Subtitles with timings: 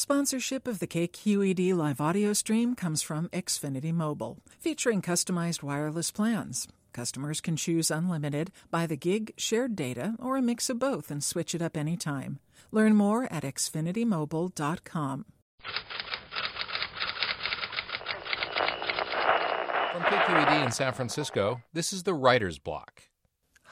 [0.00, 6.66] Sponsorship of the KQED live audio stream comes from Xfinity Mobile, featuring customized wireless plans.
[6.94, 11.22] Customers can choose unlimited, by the gig, shared data, or a mix of both and
[11.22, 12.38] switch it up anytime.
[12.72, 15.26] Learn more at xfinitymobile.com.
[19.92, 23.02] From KQED in San Francisco, this is the Writer's Block.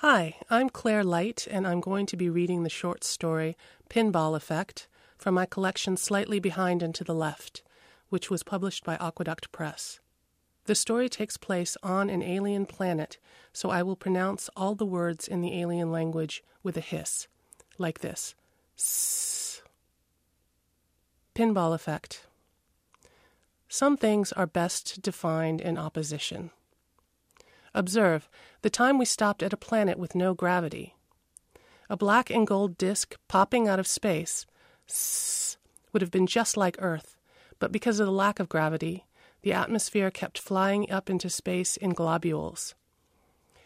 [0.02, 3.56] Hi, I'm Claire Light, and I'm going to be reading the short story
[3.88, 4.88] Pinball Effect
[5.18, 7.62] from my collection Slightly Behind and to the Left,
[8.08, 10.00] which was published by Aqueduct Press.
[10.64, 13.18] The story takes place on an alien planet,
[13.52, 17.26] so I will pronounce all the words in the alien language with a hiss,
[17.78, 18.34] like this
[18.78, 19.62] S.
[21.34, 22.26] Pinball effect.
[23.68, 26.50] Some things are best defined in opposition.
[27.74, 28.28] Observe
[28.62, 30.94] the time we stopped at a planet with no gravity.
[31.90, 34.46] A black and gold disk popping out of space
[35.92, 37.16] would have been just like Earth,
[37.58, 39.06] but because of the lack of gravity,
[39.42, 42.74] the atmosphere kept flying up into space in globules.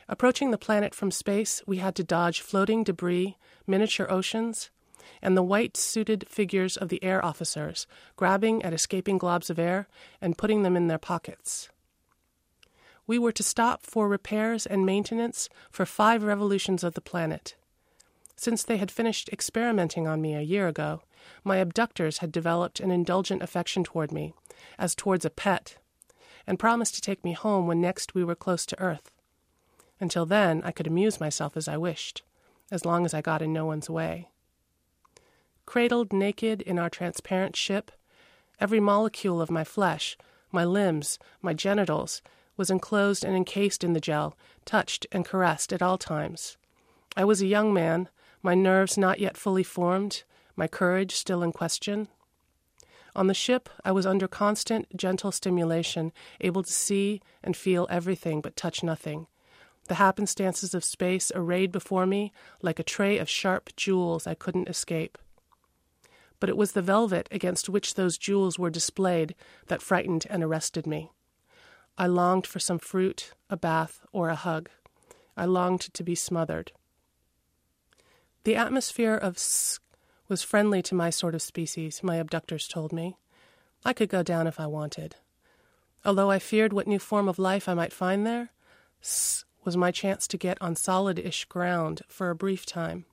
[0.09, 4.70] Approaching the planet from space, we had to dodge floating debris, miniature oceans,
[5.20, 7.86] and the white suited figures of the air officers,
[8.17, 9.89] grabbing at escaping globs of air
[10.20, 11.69] and putting them in their pockets.
[13.07, 17.55] We were to stop for repairs and maintenance for five revolutions of the planet.
[18.36, 21.03] Since they had finished experimenting on me a year ago,
[21.45, 24.34] my abductors had developed an indulgent affection toward me,
[24.78, 25.77] as towards a pet,
[26.47, 29.11] and promised to take me home when next we were close to Earth.
[30.01, 32.23] Until then, I could amuse myself as I wished,
[32.70, 34.29] as long as I got in no one's way.
[35.67, 37.92] Cradled naked in our transparent ship,
[38.61, 40.17] every molecule of my flesh,
[40.51, 42.20] my limbs, my genitals,
[42.57, 46.57] was enclosed and encased in the gel, touched and caressed at all times.
[47.17, 48.09] I was a young man,
[48.42, 50.25] my nerves not yet fully formed,
[50.56, 52.08] my courage still in question.
[53.14, 58.41] On the ship, I was under constant, gentle stimulation, able to see and feel everything
[58.41, 59.27] but touch nothing.
[59.89, 64.68] The happenstances of space arrayed before me like a tray of sharp jewels I couldn't
[64.68, 65.18] escape.
[66.41, 69.35] But it was the velvet against which those jewels were displayed
[69.67, 71.11] that frightened and arrested me.
[71.98, 74.70] I longed for some fruit, a bath, or a hug.
[75.36, 76.73] I longed to be smothered.
[78.45, 79.39] The atmosphere of
[80.33, 83.19] was friendly to my sort of species, my abductors told me.
[83.85, 85.17] I could go down if I wanted.
[86.07, 88.51] Although I feared what new form of life I might find there,
[89.03, 93.05] S was my chance to get on solid ish ground for a brief time.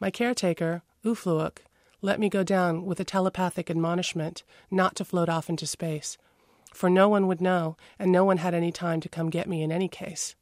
[0.00, 1.58] My caretaker, Ufluuk,
[2.02, 6.18] let me go down with a telepathic admonishment not to float off into space,
[6.74, 9.62] for no one would know, and no one had any time to come get me
[9.62, 10.34] in any case.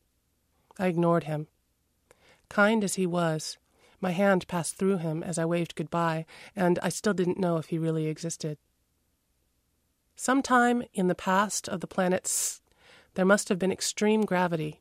[0.78, 1.46] I ignored him.
[2.48, 3.58] Kind as he was,
[4.00, 7.66] my hand passed through him as I waved goodbye, and I still didn't know if
[7.66, 8.58] he really existed.
[10.16, 12.60] Sometime in the past of the planets,
[13.14, 14.80] there must have been extreme gravity,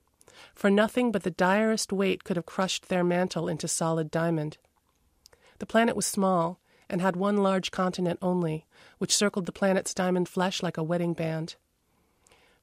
[0.54, 4.58] for nothing but the direst weight could have crushed their mantle into solid diamond.
[5.60, 8.66] The planet was small and had one large continent only,
[8.98, 11.56] which circled the planet's diamond flesh like a wedding band.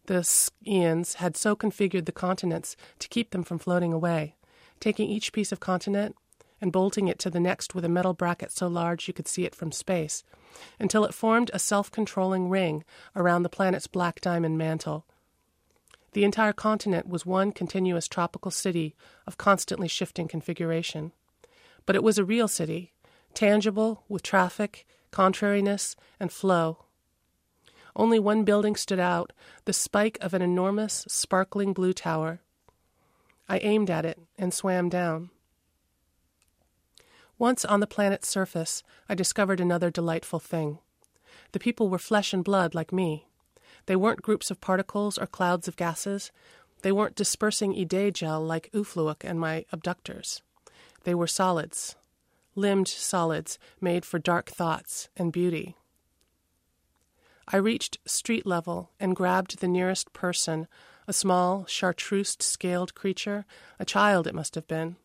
[0.07, 4.37] The Skians had so configured the continents to keep them from floating away,
[4.81, 6.17] taking each piece of continent
[6.61, 9.45] and bolting it to the next with a metal bracket so large you could see
[9.45, 10.25] it from space,
[10.79, 12.85] until it formed a self controlling ring
[13.17, 15.05] around the planet's black diamond mantle.
[16.13, 18.95] The entire continent was one continuous tropical city
[19.27, 21.11] of constantly shifting configuration.
[21.87, 22.93] But it was a real city,
[23.35, 26.85] tangible, with traffic, contrariness, and flow.
[27.97, 29.33] Only one building stood out
[29.65, 32.41] the spike of an enormous, sparkling blue tower.
[33.49, 35.31] I aimed at it and swam down.
[37.39, 40.79] Once on the planet's surface, I discovered another delightful thing.
[41.53, 43.27] The people were flesh and blood like me.
[43.87, 46.31] They weren't groups of particles or clouds of gases.
[46.83, 50.43] They weren't dispersing Ide gel like Ufluuk and my abductors.
[51.03, 51.97] They were solids,
[52.55, 55.77] limbed solids made for dark thoughts and beauty.
[57.49, 60.67] I reached street level and grabbed the nearest person,
[61.07, 63.45] a small, chartreuse scaled creature,
[63.79, 64.97] a child it must have been.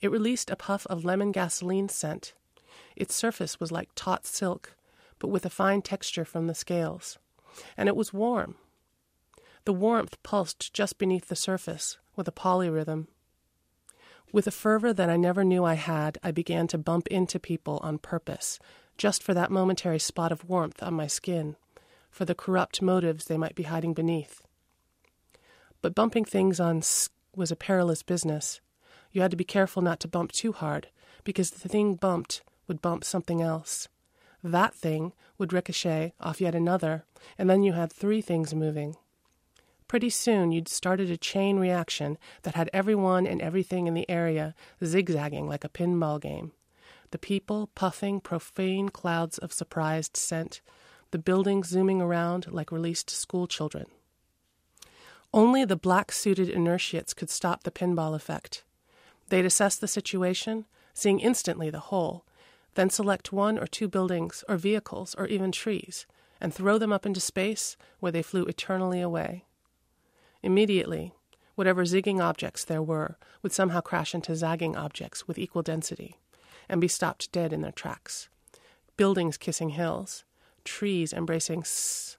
[0.00, 2.34] It released a puff of lemon gasoline scent.
[2.94, 4.76] Its surface was like taut silk,
[5.18, 7.18] but with a fine texture from the scales.
[7.76, 8.56] And it was warm.
[9.64, 13.08] The warmth pulsed just beneath the surface, with a polyrhythm.
[14.32, 17.80] With a fervor that I never knew I had, I began to bump into people
[17.82, 18.58] on purpose,
[18.98, 21.56] just for that momentary spot of warmth on my skin,
[22.10, 24.42] for the corrupt motives they might be hiding beneath.
[25.82, 26.82] But bumping things on
[27.34, 28.60] was a perilous business.
[29.16, 30.88] You had to be careful not to bump too hard,
[31.24, 33.88] because the thing bumped would bump something else.
[34.44, 37.06] That thing would ricochet off yet another,
[37.38, 38.94] and then you had three things moving.
[39.88, 44.54] Pretty soon you'd started a chain reaction that had everyone and everything in the area
[44.84, 46.52] zigzagging like a pinball game.
[47.10, 50.60] The people puffing profane clouds of surprised scent,
[51.10, 53.86] the buildings zooming around like released schoolchildren.
[55.32, 58.62] Only the black suited inertiates could stop the pinball effect.
[59.28, 62.24] They'd assess the situation, seeing instantly the whole,
[62.74, 66.06] then select one or two buildings or vehicles or even trees
[66.40, 69.44] and throw them up into space where they flew eternally away.
[70.42, 71.12] Immediately,
[71.54, 76.16] whatever zigging objects there were would somehow crash into zagging objects with equal density
[76.68, 78.28] and be stopped dead in their tracks.
[78.96, 80.24] Buildings kissing hills,
[80.64, 82.18] trees embracing s,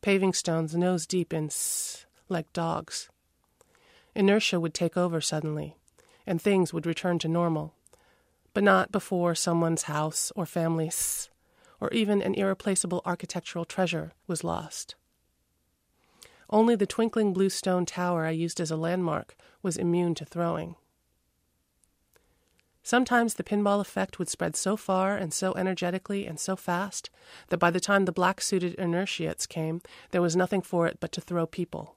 [0.00, 3.08] paving stones nose deep in s, like dogs.
[4.14, 5.76] Inertia would take over suddenly,
[6.26, 7.74] and things would return to normal,
[8.52, 11.30] but not before someone's house or family s,
[11.80, 14.94] or even an irreplaceable architectural treasure was lost.
[16.48, 20.76] Only the twinkling blue stone tower I used as a landmark was immune to throwing.
[22.82, 27.10] Sometimes the pinball effect would spread so far and so energetically and so fast
[27.48, 29.82] that by the time the black suited inertiates came,
[30.12, 31.96] there was nothing for it but to throw people.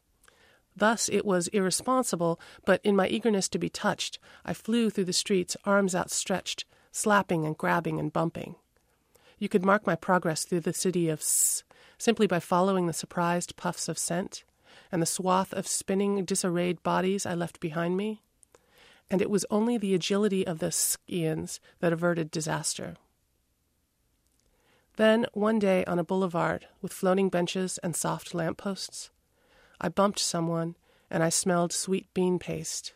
[0.80, 5.14] Thus it was irresponsible, but in my eagerness to be touched, I flew through the
[5.14, 8.56] streets, arms outstretched, slapping and grabbing and bumping.
[9.38, 11.64] You could mark my progress through the city of S
[11.98, 14.44] simply by following the surprised puffs of scent
[14.92, 18.22] and the swath of spinning, disarrayed bodies I left behind me
[19.10, 22.96] and it was only the agility of the Skians that averted disaster.
[24.98, 29.10] Then, one day on a boulevard with floating benches and soft lamp posts,
[29.81, 30.76] I bumped someone
[31.10, 32.94] and I smelled sweet bean paste.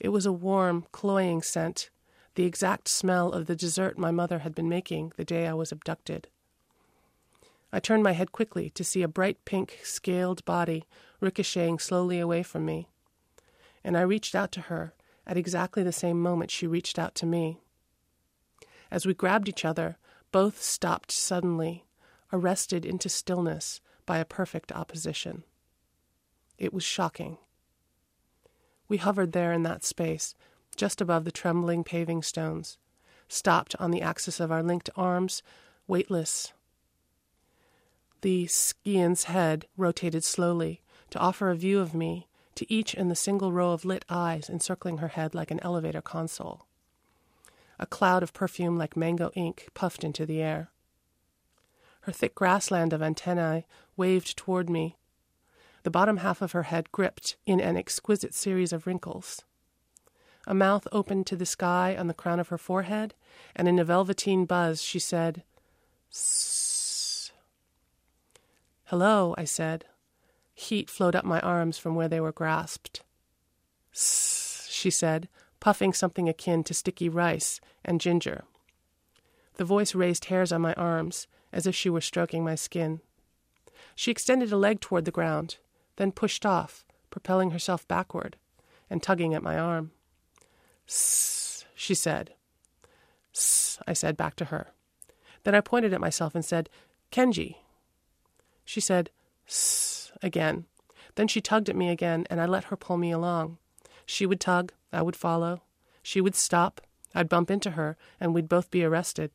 [0.00, 1.90] It was a warm, cloying scent,
[2.34, 5.72] the exact smell of the dessert my mother had been making the day I was
[5.72, 6.28] abducted.
[7.72, 10.84] I turned my head quickly to see a bright pink, scaled body
[11.20, 12.88] ricocheting slowly away from me
[13.84, 14.94] and I reached out to her
[15.26, 17.60] at exactly the same moment she reached out to me.
[18.90, 19.96] As we grabbed each other,
[20.32, 21.84] both stopped suddenly,
[22.32, 25.44] arrested into stillness by a perfect opposition.
[26.58, 27.38] It was shocking.
[28.88, 30.34] We hovered there in that space,
[30.76, 32.78] just above the trembling paving stones,
[33.28, 35.42] stopped on the axis of our linked arms,
[35.86, 36.52] weightless.
[38.22, 42.26] The skian's head rotated slowly to offer a view of me
[42.56, 46.02] to each in the single row of lit eyes encircling her head like an elevator
[46.02, 46.66] console.
[47.78, 50.70] A cloud of perfume like mango ink puffed into the air.
[52.00, 53.64] Her thick grassland of antennae
[53.96, 54.96] waved toward me,
[55.82, 59.42] the bottom half of her head gripped in an exquisite series of wrinkles.
[60.46, 63.14] A mouth opened to the sky on the crown of her forehead,
[63.54, 65.42] and in a velveteen buzz she said,
[66.10, 67.30] Sss.
[68.84, 69.84] Hello, I said,
[70.54, 73.02] Heat flowed up my arms from where they were grasped.
[73.92, 75.28] Sss, she said,
[75.60, 78.44] puffing something akin to sticky rice and ginger.
[79.56, 83.00] The voice raised hairs on my arms, as if she were stroking my skin.
[83.94, 85.56] She extended a leg toward the ground,
[85.98, 88.36] then pushed off, propelling herself backward
[88.88, 89.90] and tugging at my arm.
[90.86, 92.32] Sss, she said.
[93.34, 94.68] Sss, I said back to her.
[95.44, 96.70] Then I pointed at myself and said,
[97.12, 97.56] Kenji.
[98.64, 99.10] She said,
[99.46, 100.64] Sss again.
[101.16, 103.58] Then she tugged at me again, and I let her pull me along.
[104.06, 105.62] She would tug, I would follow.
[106.02, 106.80] She would stop,
[107.14, 109.32] I'd bump into her, and we'd both be arrested.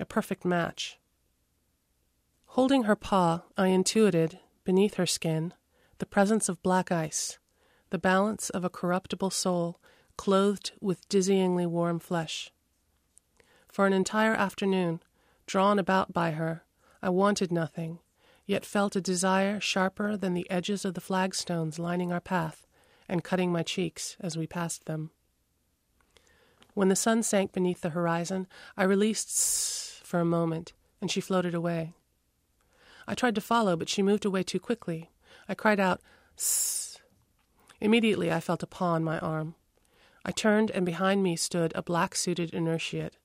[0.00, 0.98] A perfect match.
[2.46, 5.52] Holding her paw, I intuited, beneath her skin,
[5.98, 7.38] the presence of black ice,
[7.90, 9.80] the balance of a corruptible soul
[10.16, 12.50] clothed with dizzyingly warm flesh.
[13.68, 15.00] For an entire afternoon,
[15.46, 16.64] drawn about by her,
[17.02, 17.98] I wanted nothing,
[18.46, 22.66] yet felt a desire sharper than the edges of the flagstones lining our path
[23.08, 25.10] and cutting my cheeks as we passed them.
[26.74, 28.46] When the sun sank beneath the horizon,
[28.76, 31.92] I released for a moment, and she floated away.
[33.06, 35.10] I tried to follow, but she moved away too quickly.
[35.48, 36.00] I cried out,
[36.36, 36.98] Sss.
[37.80, 39.54] Immediately I felt a paw on my arm.
[40.24, 43.16] I turned, and behind me stood a black suited inertiate.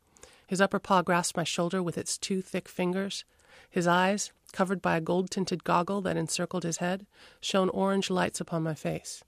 [0.45, 3.23] His upper paw grasped my shoulder with its two thick fingers.
[3.69, 7.05] His eyes, covered by a gold tinted goggle that encircled his head,
[7.39, 9.23] shone orange lights upon my face.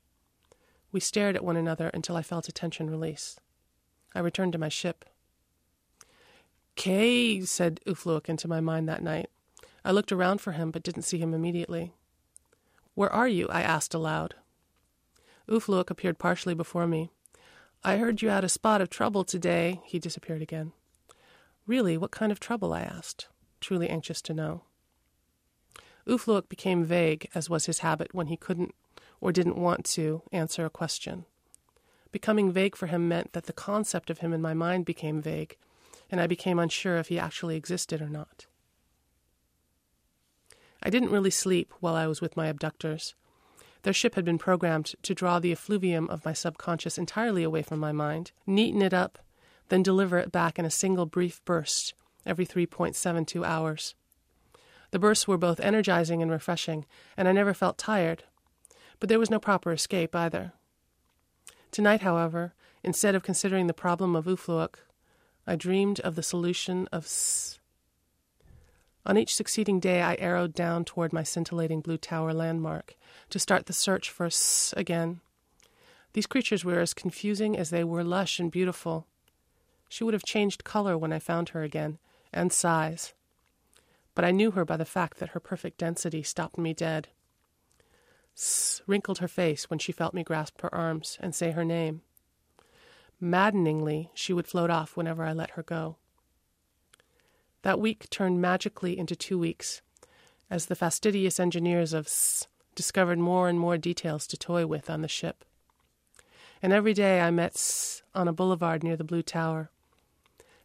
[0.91, 3.39] We stared at one another until I felt a tension release.
[4.13, 5.05] I returned to my ship.
[6.75, 9.29] Kay, said Ufluik into my mind that night.
[9.85, 11.93] I looked around for him, but didn't see him immediately.
[12.93, 13.47] Where are you?
[13.49, 14.35] I asked aloud.
[15.47, 17.11] Ufluik appeared partially before me.
[17.83, 19.81] I heard you had a spot of trouble today.
[19.85, 20.73] He disappeared again.
[21.65, 22.73] Really, what kind of trouble?
[22.73, 23.27] I asked,
[23.59, 24.63] truly anxious to know.
[26.07, 28.75] Ufluak became vague, as was his habit when he couldn't
[29.19, 31.25] or didn't want to answer a question.
[32.11, 35.57] Becoming vague for him meant that the concept of him in my mind became vague,
[36.09, 38.47] and I became unsure if he actually existed or not.
[40.83, 43.15] I didn't really sleep while I was with my abductors.
[43.83, 47.79] Their ship had been programmed to draw the effluvium of my subconscious entirely away from
[47.79, 49.19] my mind, neaten it up,
[49.69, 51.93] then deliver it back in a single brief burst
[52.25, 53.95] every 3.72 hours.
[54.91, 56.85] The bursts were both energizing and refreshing,
[57.15, 58.23] and I never felt tired.
[58.99, 60.53] But there was no proper escape either.
[61.71, 64.75] Tonight, however, instead of considering the problem of Ufluak,
[65.47, 67.59] I dreamed of the solution of S.
[69.05, 72.95] On each succeeding day, I arrowed down toward my scintillating blue tower landmark
[73.29, 75.21] to start the search for S again.
[76.13, 79.07] These creatures were as confusing as they were lush and beautiful.
[79.89, 81.97] She would have changed color when I found her again,
[82.31, 83.13] and size.
[84.13, 87.07] But I knew her by the fact that her perfect density stopped me dead.
[88.37, 92.01] S wrinkled her face when she felt me grasp her arms and say her name.
[93.19, 95.97] Maddeningly, she would float off whenever I let her go.
[97.63, 99.81] That week turned magically into two weeks,
[100.49, 105.01] as the fastidious engineers of S discovered more and more details to toy with on
[105.01, 105.45] the ship.
[106.61, 109.69] And every day I met S on a boulevard near the Blue Tower.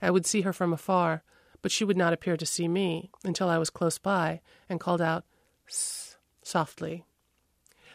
[0.00, 1.22] I would see her from afar,
[1.62, 5.00] but she would not appear to see me until I was close by and called
[5.00, 5.24] out,
[5.68, 7.04] S softly.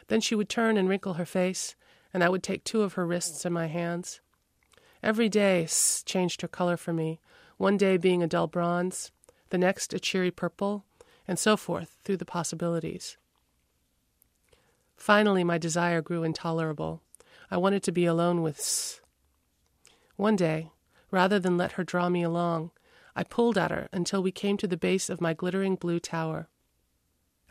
[0.07, 1.75] Then she would turn and wrinkle her face,
[2.13, 4.19] and I would take two of her wrists in my hands.
[5.01, 7.19] Every day S changed her color for me,
[7.61, 9.11] one day being a dull bronze,
[9.51, 10.83] the next a cheery purple,
[11.27, 13.17] and so forth through the possibilities.
[14.97, 17.03] Finally, my desire grew intolerable.
[17.51, 18.99] I wanted to be alone with S.
[20.15, 20.71] One day,
[21.11, 22.71] rather than let her draw me along,
[23.15, 26.47] I pulled at her until we came to the base of my glittering blue tower.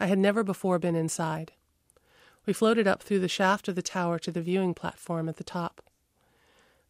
[0.00, 1.52] I had never before been inside.
[2.46, 5.44] We floated up through the shaft of the tower to the viewing platform at the
[5.44, 5.80] top.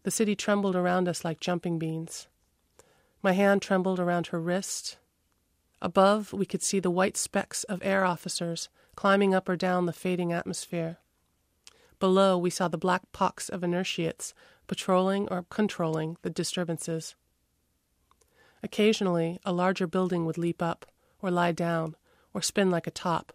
[0.05, 2.27] The city trembled around us like jumping beans.
[3.23, 4.97] My hand trembled around her wrist.
[5.83, 9.93] Above, we could see the white specks of air officers climbing up or down the
[9.93, 10.99] fading atmosphere.
[11.99, 14.35] Below, we saw the black pocks of inertiates
[14.67, 17.15] patrolling or controlling the disturbances.
[18.63, 20.87] Occasionally, a larger building would leap up,
[21.23, 21.97] or lie down,
[22.33, 23.33] or spin like a top,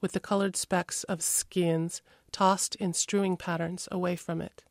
[0.00, 2.02] with the colored specks of skins
[2.32, 4.62] tossed in strewing patterns away from it.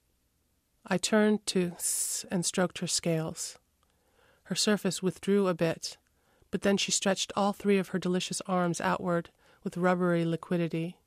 [0.86, 3.58] I turned to S and stroked her scales.
[4.52, 5.96] Her surface withdrew a bit,
[6.50, 9.30] but then she stretched all three of her delicious arms outward
[9.64, 10.98] with rubbery liquidity.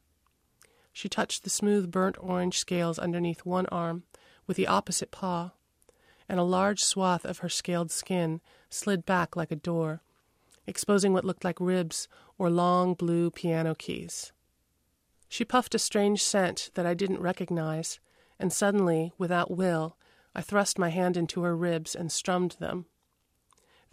[0.94, 4.04] She touched the smooth burnt orange scales underneath one arm
[4.46, 5.52] with the opposite paw,
[6.26, 10.00] and a large swath of her scaled skin slid back like a door
[10.66, 12.08] exposing what looked like ribs
[12.38, 14.32] or long blue piano keys.
[15.28, 18.00] She puffed a strange scent that I didn't recognize,
[18.38, 19.98] and suddenly, without will,
[20.34, 22.86] I thrust my hand into her ribs and strummed them.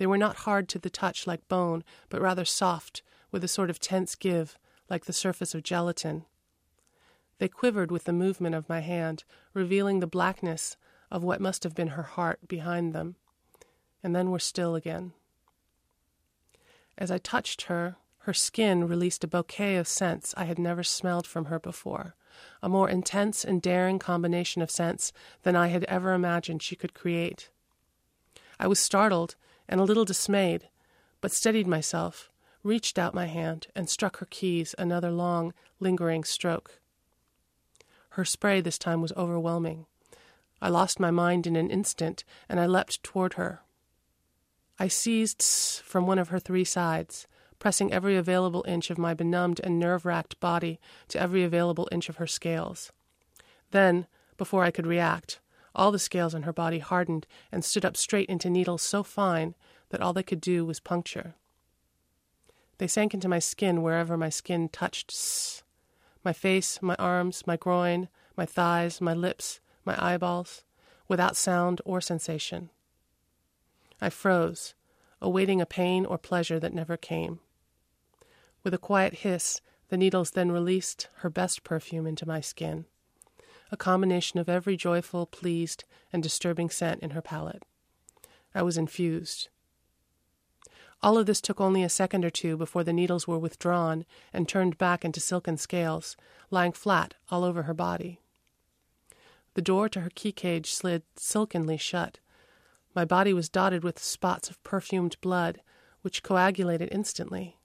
[0.01, 3.69] They were not hard to the touch like bone, but rather soft, with a sort
[3.69, 4.57] of tense give,
[4.89, 6.25] like the surface of gelatin.
[7.37, 10.75] They quivered with the movement of my hand, revealing the blackness
[11.11, 13.15] of what must have been her heart behind them,
[14.01, 15.13] and then were still again.
[16.97, 21.27] As I touched her, her skin released a bouquet of scents I had never smelled
[21.27, 22.15] from her before,
[22.63, 26.95] a more intense and daring combination of scents than I had ever imagined she could
[26.95, 27.51] create.
[28.59, 29.35] I was startled
[29.71, 30.67] and a little dismayed,
[31.21, 32.29] but steadied myself,
[32.61, 36.79] reached out my hand, and struck her keys another long, lingering stroke.
[38.09, 39.85] Her spray this time was overwhelming.
[40.61, 43.61] I lost my mind in an instant, and I leapt toward her.
[44.77, 45.41] I seized
[45.83, 50.05] from one of her three sides, pressing every available inch of my benumbed and nerve
[50.05, 52.91] racked body to every available inch of her scales.
[53.69, 55.39] Then, before I could react,
[55.75, 59.55] all the scales on her body hardened and stood up straight into needles so fine
[59.89, 61.35] that all they could do was puncture.
[62.77, 65.11] They sank into my skin wherever my skin touched
[66.23, 70.63] my face, my arms, my groin, my thighs, my lips, my eyeballs,
[71.07, 72.69] without sound or sensation.
[73.99, 74.73] I froze,
[75.21, 77.39] awaiting a pain or pleasure that never came.
[78.63, 82.85] With a quiet hiss, the needles then released her best perfume into my skin,
[83.71, 87.63] a combination of every joyful, pleased, and disturbing scent in her palate.
[88.53, 89.49] I was infused.
[91.01, 94.47] All of this took only a second or two before the needles were withdrawn and
[94.47, 96.15] turned back into silken scales,
[96.51, 98.19] lying flat all over her body.
[99.53, 102.19] The door to her key cage slid silkenly shut,
[102.93, 105.61] My body was dotted with spots of perfumed blood,
[106.01, 107.57] which coagulated instantly.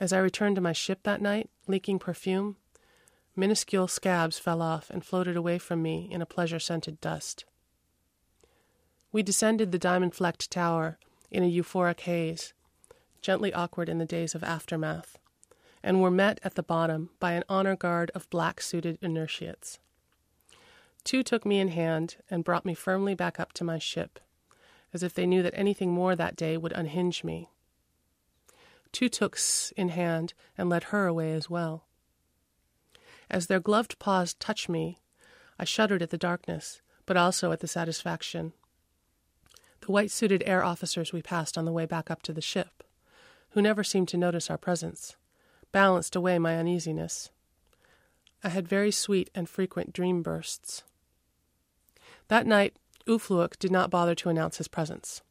[0.00, 2.56] As I returned to my ship that night, leaking perfume,
[3.38, 7.44] minuscule scabs fell off and floated away from me in a pleasure scented dust.
[9.12, 10.98] We descended the diamond flecked tower
[11.30, 12.52] in a euphoric haze,
[13.22, 15.18] gently awkward in the days of aftermath,
[15.84, 19.78] and were met at the bottom by an honor guard of black suited inertiates.
[21.04, 24.18] Two took me in hand and brought me firmly back up to my ship,
[24.92, 27.48] as if they knew that anything more that day would unhinge me.
[28.90, 31.84] Two took S in hand and led her away as well.
[33.30, 34.98] As their gloved paws touched me,
[35.58, 38.52] I shuddered at the darkness, but also at the satisfaction.
[39.80, 42.82] The white suited air officers we passed on the way back up to the ship,
[43.50, 45.16] who never seemed to notice our presence,
[45.72, 47.30] balanced away my uneasiness.
[48.42, 50.84] I had very sweet and frequent dream bursts.
[52.28, 55.22] That night, Ufluik did not bother to announce his presence.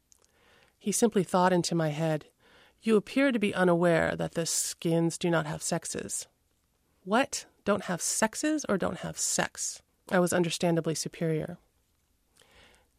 [0.78, 2.26] He simply thought into my head,
[2.82, 6.26] You appear to be unaware that the skins do not have sexes.
[7.04, 7.46] What?
[7.68, 9.82] Don't have sexes or don't have sex?
[10.10, 11.58] I was understandably superior.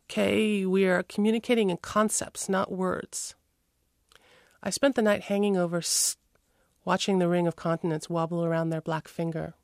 [0.08, 3.34] K, we are communicating in concepts, not words.
[4.62, 5.82] I spent the night hanging over,
[6.86, 9.56] watching the ring of continents wobble around their black finger.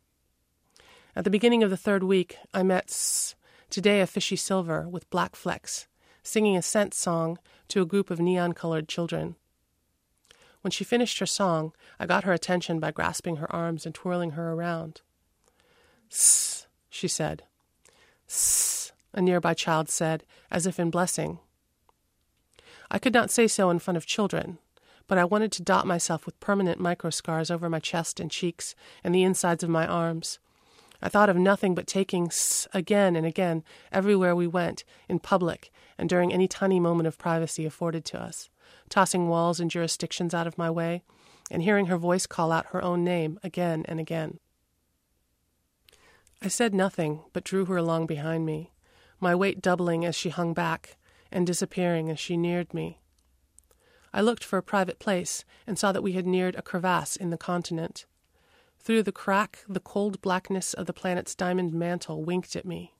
[1.16, 3.36] At the beginning of the third week, I met S,
[3.70, 5.88] today a fishy silver with black flecks,
[6.24, 9.36] singing a scent song to a group of neon colored children.
[10.66, 14.32] When she finished her song, I got her attention by grasping her arms and twirling
[14.32, 15.02] her around.
[16.10, 17.44] Sss, she said.
[18.28, 21.38] Sss, a nearby child said, as if in blessing.
[22.90, 24.58] I could not say so in front of children,
[25.06, 29.14] but I wanted to dot myself with permanent microscars over my chest and cheeks and
[29.14, 30.40] the insides of my arms,
[31.00, 35.72] I thought of nothing but taking s again and again everywhere we went, in public,
[36.00, 38.50] and during any tiny moment of privacy afforded to us,
[38.90, 41.04] tossing walls and jurisdictions out of my way,
[41.52, 44.40] and hearing her voice call out her own name again and again.
[46.42, 48.72] I said nothing, but drew her along behind me,
[49.20, 50.98] my weight doubling as she hung back,
[51.32, 53.00] and disappearing as she neared me.
[54.14, 57.32] I looked for a private place, and saw that we had neared a crevasse in
[57.32, 58.06] the continent.
[58.80, 62.94] Through the crack, the cold blackness of the planet's diamond mantle winked at me.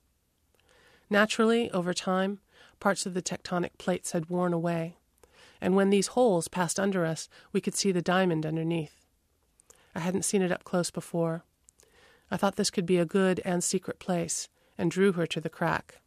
[1.08, 2.40] Naturally, over time,
[2.80, 4.98] parts of the tectonic plates had worn away,
[5.60, 9.04] and when these holes passed under us, we could see the diamond underneath.
[9.94, 11.44] I hadn't seen it up close before.
[12.30, 15.48] I thought this could be a good and secret place, and drew her to the
[15.48, 16.00] crack.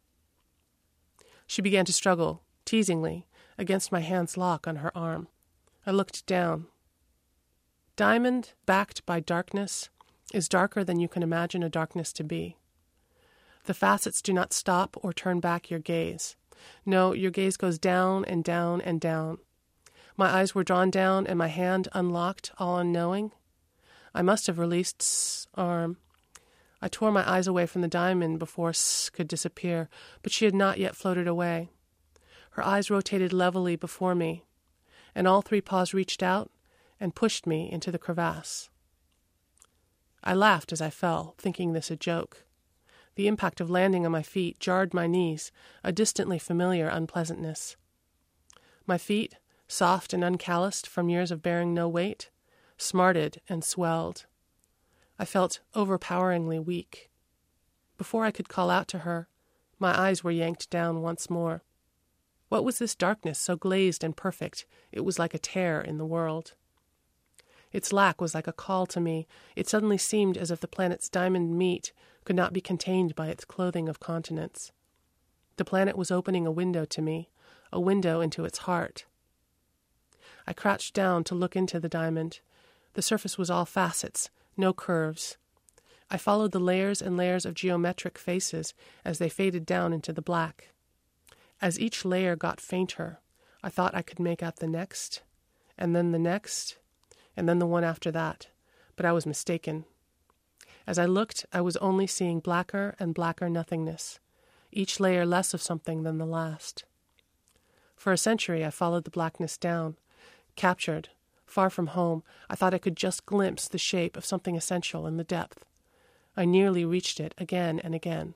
[1.46, 3.26] She began to struggle, teasingly,
[3.58, 5.28] against my hand's lock on her arm.
[5.86, 6.66] I looked down.
[7.96, 9.88] Diamond, backed by darkness,
[10.32, 12.56] is darker than you can imagine a darkness to be.
[13.64, 16.36] The facets do not stop or turn back your gaze.
[16.84, 19.38] No, your gaze goes down and down and down.
[20.16, 23.32] My eyes were drawn down and my hand unlocked, all unknowing.
[24.14, 25.96] I must have released S arm.
[26.82, 29.88] I tore my eyes away from the diamond before S could disappear,
[30.22, 31.70] but she had not yet floated away.
[32.52, 34.44] Her eyes rotated levelly before me,
[35.14, 36.50] and all three paws reached out
[36.98, 38.68] and pushed me into the crevasse.
[40.22, 42.44] I laughed as I fell, thinking this a joke.
[43.16, 45.52] The impact of landing on my feet jarred my knees,
[45.84, 47.76] a distantly familiar unpleasantness.
[48.86, 49.36] My feet,
[49.68, 52.30] soft and uncalloused from years of bearing no weight,
[52.76, 54.26] smarted and swelled.
[55.18, 57.10] I felt overpoweringly weak.
[57.98, 59.28] Before I could call out to her,
[59.78, 61.62] my eyes were yanked down once more.
[62.48, 66.06] What was this darkness so glazed and perfect it was like a tear in the
[66.06, 66.54] world?
[67.72, 69.26] Its lack was like a call to me.
[69.54, 71.92] It suddenly seemed as if the planet's diamond meat
[72.24, 74.72] could not be contained by its clothing of continents.
[75.56, 77.30] The planet was opening a window to me,
[77.72, 79.04] a window into its heart.
[80.46, 82.40] I crouched down to look into the diamond.
[82.94, 85.36] The surface was all facets, no curves.
[86.10, 90.22] I followed the layers and layers of geometric faces as they faded down into the
[90.22, 90.70] black.
[91.62, 93.20] As each layer got fainter,
[93.62, 95.22] I thought I could make out the next,
[95.78, 96.78] and then the next,
[97.40, 98.48] and then the one after that,
[98.96, 99.86] but I was mistaken.
[100.86, 104.20] As I looked, I was only seeing blacker and blacker nothingness,
[104.70, 106.84] each layer less of something than the last.
[107.96, 109.96] For a century, I followed the blackness down.
[110.54, 111.08] Captured,
[111.46, 115.16] far from home, I thought I could just glimpse the shape of something essential in
[115.16, 115.64] the depth.
[116.36, 118.34] I nearly reached it again and again.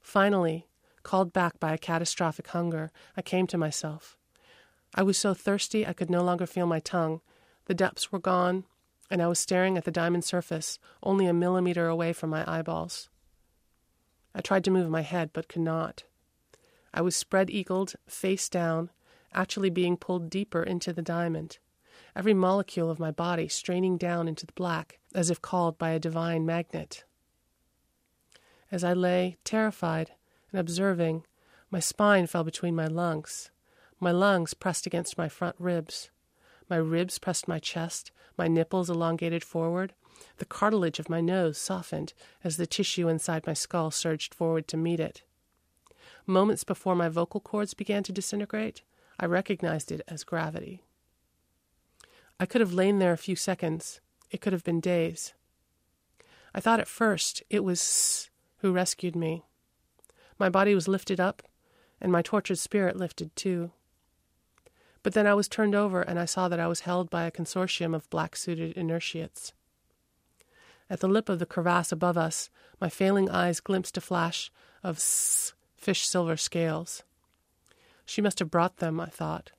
[0.00, 0.66] Finally,
[1.02, 4.16] called back by a catastrophic hunger, I came to myself.
[4.94, 7.20] I was so thirsty I could no longer feel my tongue,
[7.66, 8.64] the depths were gone,
[9.10, 13.08] and I was staring at the diamond surface, only a millimeter away from my eyeballs.
[14.34, 16.04] I tried to move my head, but could not.
[16.92, 18.90] I was spread eagled, face down,
[19.32, 21.58] actually being pulled deeper into the diamond,
[22.14, 25.98] every molecule of my body straining down into the black, as if called by a
[25.98, 27.04] divine magnet.
[28.70, 30.12] As I lay, terrified
[30.50, 31.24] and observing,
[31.70, 33.50] my spine fell between my lungs.
[34.00, 36.10] My lungs pressed against my front ribs.
[36.68, 39.94] My ribs pressed my chest, my nipples elongated forward.
[40.38, 44.76] The cartilage of my nose softened as the tissue inside my skull surged forward to
[44.76, 45.22] meet it.
[46.26, 48.82] Moments before my vocal cords began to disintegrate,
[49.18, 50.82] I recognized it as gravity.
[52.38, 54.00] I could have lain there a few seconds.
[54.30, 55.34] It could have been days.
[56.54, 59.44] I thought at first it was S who rescued me.
[60.38, 61.42] My body was lifted up,
[62.00, 63.70] and my tortured spirit lifted too.
[65.06, 67.30] But then I was turned over, and I saw that I was held by a
[67.30, 69.52] consortium of black suited inertiates.
[70.90, 74.50] At the lip of the crevasse above us, my failing eyes glimpsed a flash
[74.82, 77.04] of fish silver scales.
[78.04, 79.52] She must have brought them, I thought.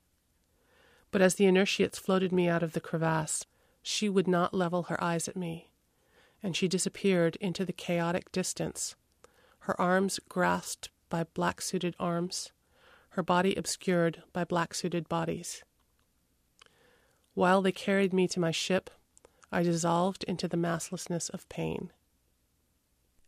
[1.12, 3.46] But as the inertiates floated me out of the crevasse,
[3.82, 5.70] she would not level her eyes at me,
[6.44, 8.98] and she disappeared into the chaotic distance,
[9.60, 12.52] her arms grasped by black suited arms,
[13.18, 15.64] her body obscured by black suited bodies.
[17.34, 18.92] While they carried me to my ship,
[19.52, 21.92] I dissolved into the masslessness of pain.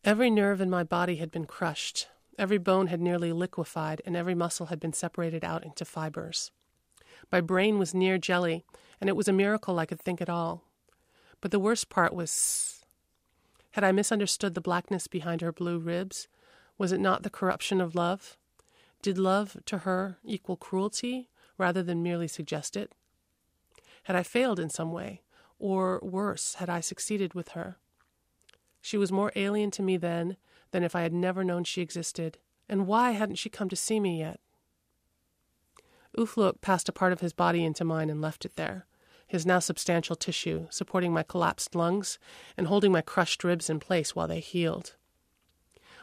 [0.06, 4.36] Every nerve in my body had been crushed, every bone had nearly liquefied, and every
[4.36, 6.52] muscle had been separated out into fibers.
[7.32, 8.63] My brain was near jelly,
[9.02, 10.65] and it was a miracle I could think at all.
[11.41, 12.86] But the worst part was
[13.71, 16.28] had I misunderstood the blackness behind her blue ribs?
[16.78, 18.38] Was it not the corruption of love?
[19.02, 22.94] Did love to her equal cruelty rather than merely suggest it?
[24.04, 25.22] Had I failed in some way?
[25.58, 27.78] Or worse, had I succeeded with her?
[28.82, 30.38] She was more alien to me then
[30.72, 32.38] than if I had never known she existed.
[32.68, 34.40] And why hadn't she come to see me yet?
[36.18, 38.86] Ufluke passed a part of his body into mine and left it there,
[39.28, 42.20] his now substantial tissue supporting my collapsed lungs
[42.58, 44.96] and holding my crushed ribs in place while they healed.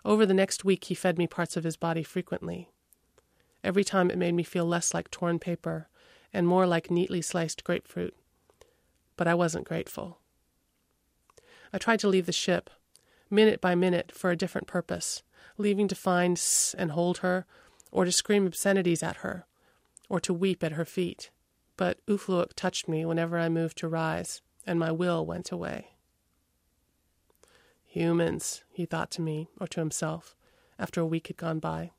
[0.05, 2.71] Over the next week, he fed me parts of his body frequently.
[3.67, 5.89] Every time it made me feel less like torn paper
[6.33, 8.15] and more like neatly sliced grapefruit.
[9.17, 10.21] But I wasn't grateful.
[11.73, 12.71] I tried to leave the ship,
[13.29, 15.25] minute by minute, for a different purpose,
[15.59, 17.45] leaving to find S and hold her,
[17.91, 19.47] or to scream obscenities at her,
[20.09, 21.31] or to weep at her feet.
[21.77, 25.97] But Ufluke touched me whenever I moved to rise, and my will went away.
[27.85, 30.37] Humans, he thought to me, or to himself,
[30.79, 31.91] after a week had gone by.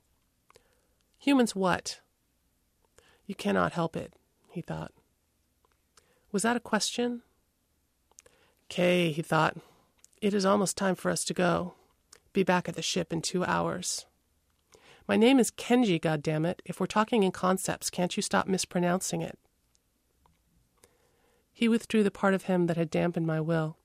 [1.18, 2.00] Humans what?
[3.26, 4.14] You cannot help it,
[4.50, 4.92] he thought.
[6.32, 7.22] Was that a question?
[8.68, 9.56] Kay, he thought,
[10.20, 11.74] it is almost time for us to go.
[12.32, 14.06] Be back at the ship in two hours.
[15.06, 16.60] My name is Kenji, goddammit.
[16.66, 19.38] If we're talking in concepts, can't you stop mispronouncing it?
[21.52, 23.76] He withdrew the part of him that had dampened my will,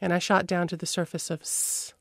[0.00, 1.94] and I shot down to the surface of S.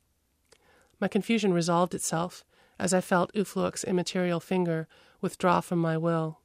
[1.01, 2.45] My confusion resolved itself
[2.79, 4.87] as I felt Ufluke's immaterial finger
[5.21, 6.39] withdraw from my will.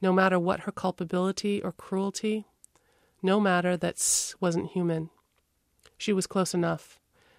[0.00, 2.46] No matter what her culpability or cruelty,
[3.22, 5.10] no matter that S wasn't human.
[5.96, 6.98] She was close enough.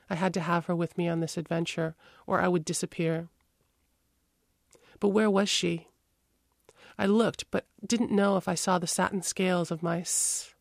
[0.10, 3.28] I had to have her with me on this adventure, or I would disappear.
[5.00, 5.88] But where was she?
[6.98, 10.54] I looked, but didn't know if I saw the satin scales of my S.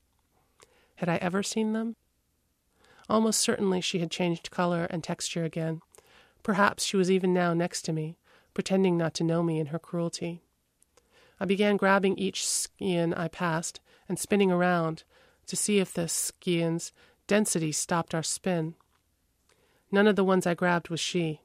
[0.96, 1.96] Had I ever seen them?
[3.08, 5.82] Almost certainly she had changed color and texture again.
[6.42, 8.16] Perhaps she was even now next to me,
[8.54, 10.42] pretending not to know me in her cruelty.
[11.38, 15.04] I began grabbing each scion I passed and spinning around
[15.46, 16.92] to see if the scion's
[17.26, 18.74] density stopped our spin.
[19.90, 21.42] None of the ones I grabbed was she.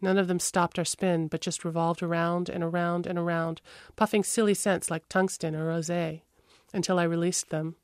[0.00, 3.60] None of them stopped our spin, but just revolved around and around and around,
[3.96, 6.22] puffing silly scents like tungsten or rosé,
[6.72, 7.76] until I released them.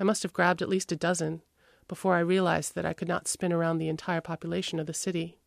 [0.00, 1.42] I must have grabbed at least a dozen,
[1.88, 5.38] before I realized that I could not spin around the entire population of the city.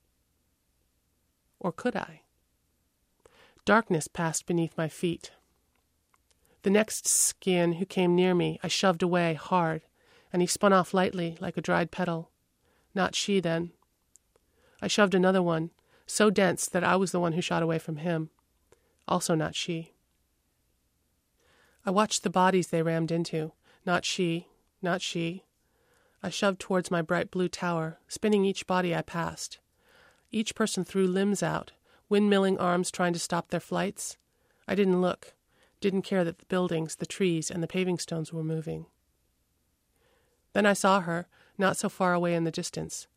[1.60, 2.22] Or could I?
[3.66, 5.32] Darkness passed beneath my feet.
[6.64, 9.82] The next skin who came near me, I shoved away hard,
[10.32, 12.32] and he spun off lightly like a dried petal.
[12.94, 13.72] Not she, then.
[14.82, 15.72] I shoved another one,
[16.06, 18.30] so dense that I was the one who shot away from him.
[19.08, 19.94] Also not she.
[21.86, 23.54] I watched the bodies they rammed into.
[23.86, 24.48] Not she,
[24.82, 25.44] not she,
[26.24, 29.60] I shoved towards my bright blue tower, spinning each body I passed.
[30.32, 31.72] Each person threw limbs out,
[32.10, 34.18] windmilling arms trying to stop their flights.
[34.68, 35.34] I didn't look,
[35.80, 38.88] didn't care that the buildings, the trees, and the paving stones were moving.
[40.54, 41.28] Then I saw her,
[41.58, 43.08] not so far away in the distance.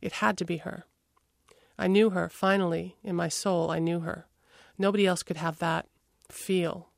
[0.00, 0.86] It had to be her.
[1.78, 4.26] I knew her, finally, in my soul, I knew her.
[4.78, 5.88] Nobody else could have that
[6.30, 6.90] feel.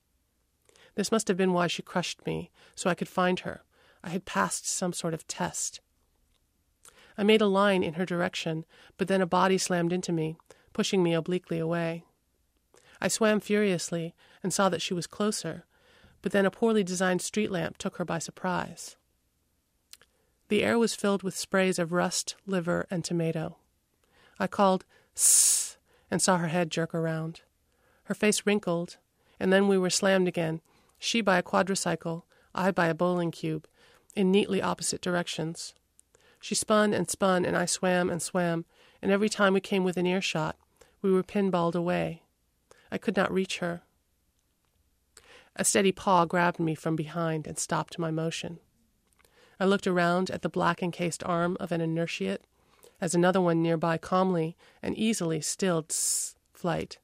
[0.95, 3.62] This must have been why she crushed me, so I could find her.
[4.07, 5.81] I had passed some sort of test.
[7.19, 8.64] I made a line in her direction,
[8.97, 10.37] but then a body slammed into me,
[10.73, 12.05] pushing me obliquely away.
[13.01, 14.14] I swam furiously
[14.45, 15.64] and saw that she was closer,
[16.23, 18.95] but then a poorly designed street lamp took her by surprise.
[20.49, 23.57] The air was filled with sprays of rust, liver, and tomato.
[24.38, 24.85] I called,
[25.16, 25.79] Sss,
[26.12, 27.40] and saw her head jerk around.
[28.05, 28.99] Her face wrinkled,
[29.40, 30.61] and then we were slammed again,
[30.97, 32.23] she by a quadricycle,
[32.55, 33.66] I by a bowling cube,
[34.16, 35.74] in neatly opposite directions.
[36.40, 38.64] She spun and spun, and I swam and swam,
[39.02, 40.57] and every time we came within earshot,
[41.02, 42.22] we were pinballed away.
[42.90, 43.83] I could not reach her.
[45.55, 48.59] A steady paw grabbed me from behind and stopped my motion.
[49.59, 52.44] I looked around at the black encased arm of an inertiate
[53.00, 55.94] as another one nearby calmly and easily stilled
[56.52, 56.98] flight.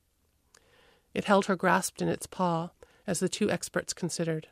[1.15, 2.71] It held her grasped in its paw
[3.07, 4.49] as the two experts considered.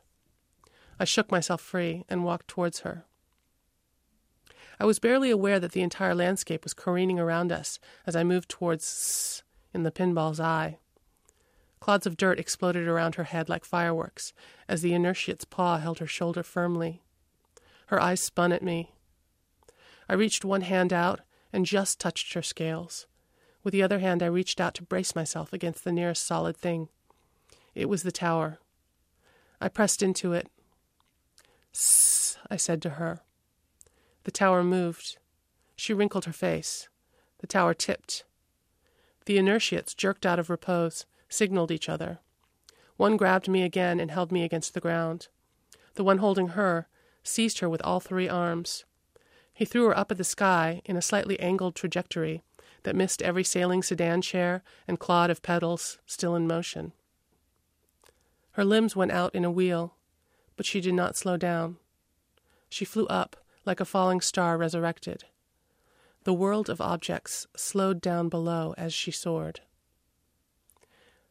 [1.01, 3.07] I shook myself free and walked towards her.
[4.79, 8.51] I was barely aware that the entire landscape was careening around us as I moved
[8.51, 10.77] towards S in the pinball's eye.
[11.81, 14.35] Clods of dirt exploded around her head like fireworks
[14.69, 17.01] as the inertiate's paw held her shoulder firmly.
[17.87, 18.93] Her eyes spun at me.
[20.07, 23.07] I reached one hand out and just touched her scales.
[23.65, 26.91] With the other hand, I reached out to brace myself against the nearest solid thing.
[27.75, 28.59] It was the tower.
[29.63, 30.51] I pressed into it.
[31.73, 33.21] Sss, I said to her.
[34.25, 35.19] The tower moved.
[35.77, 36.89] She wrinkled her face.
[37.39, 38.25] The tower tipped.
[39.27, 42.19] The inertiates jerked out of repose, signaled each other.
[42.97, 45.29] One grabbed me again and held me against the ground.
[45.95, 46.89] The one holding her
[47.23, 48.85] seized her with all three arms.
[49.53, 52.43] He threw her up at the sky in a slightly angled trajectory
[52.83, 56.93] that missed every sailing sedan chair and clod of pedals still in motion.
[58.53, 59.95] Her limbs went out in a wheel,
[60.61, 61.79] but she did not slow down.
[62.69, 65.25] She flew up like a falling star resurrected.
[66.25, 69.61] The world of objects slowed down below as she soared.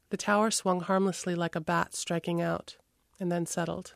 [0.09, 2.77] The tower swung harmlessly like a bat striking out,
[3.19, 3.93] and then settled.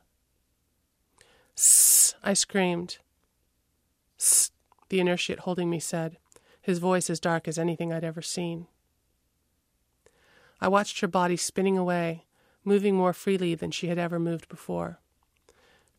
[1.56, 2.14] Sss!
[2.24, 3.00] I screamed.
[4.20, 4.52] Sss!
[4.90, 6.18] The inertiate holding me said,
[6.62, 8.68] his voice as dark as anything I'd ever seen.
[10.62, 12.26] I watched her body spinning away,
[12.64, 15.00] moving more freely than she had ever moved before.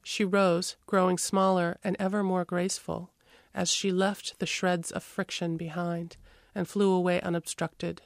[0.05, 3.11] She rose, growing smaller and ever more graceful,
[3.55, 6.19] as she left the shreds of friction behind
[6.55, 8.03] and flew away unobstructed.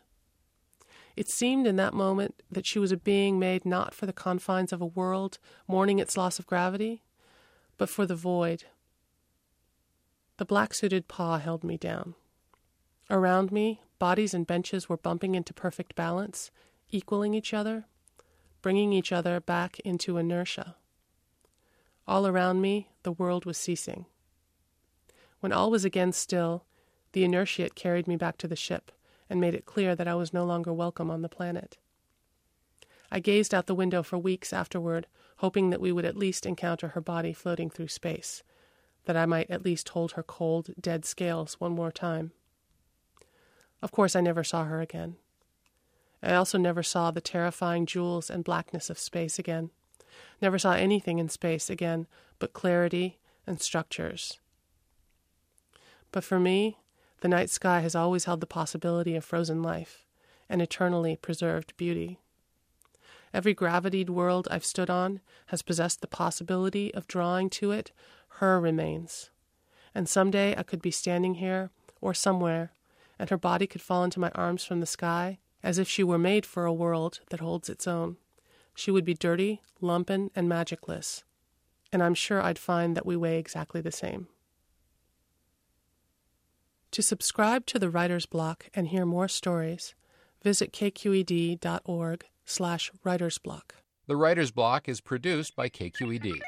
[1.17, 4.73] It seemed in that moment that she was a being made not for the confines
[4.73, 7.03] of a world mourning its loss of gravity,
[7.77, 8.65] but for the void.
[10.37, 12.15] The black suited paw held me down.
[13.11, 16.53] Around me, bodies and benches were bumping into perfect balance,
[16.91, 17.87] equaling each other,
[18.63, 20.77] bringing each other back into inertia.
[22.09, 24.07] All around me, the world was ceasing.
[25.41, 26.65] When all was again still,
[27.13, 28.91] the inertiate carried me back to the ship
[29.29, 31.77] and made it clear that I was no longer welcome on the planet.
[33.13, 36.89] I gazed out the window for weeks afterward, hoping that we would at least encounter
[36.89, 38.43] her body floating through space,
[39.05, 42.33] that I might at least hold her cold, dead scales one more time.
[43.83, 45.17] Of course, I never saw her again.
[46.23, 49.73] I also never saw the terrifying jewels and blackness of space again.
[50.41, 52.07] Never saw anything in space again
[52.39, 54.39] but clarity and structures.
[56.13, 56.79] But for me,
[57.21, 60.05] the night sky has always held the possibility of frozen life
[60.49, 62.19] and eternally preserved beauty.
[63.35, 67.93] Every gravitied world I've stood on has possessed the possibility of drawing to it
[68.39, 69.31] her remains.
[69.95, 72.73] And some day I could be standing here or somewhere,
[73.19, 76.19] and her body could fall into my arms from the sky, as if she were
[76.19, 78.17] made for a world that holds its own.
[78.79, 81.25] She would be dirty, lumpen, and magicless,
[81.93, 84.29] and I'm sure I'd find that we weigh exactly the same.
[86.93, 89.97] To subscribe to the Writer's Block and hear more stories,
[90.45, 93.63] visit kqed.org slash writersblock.
[94.07, 96.39] The Writer's Block is produced by KQED.